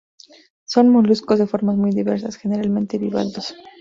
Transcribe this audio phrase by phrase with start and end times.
[0.65, 3.53] Son moluscos de formas muy diversas, generalmente bivalvos.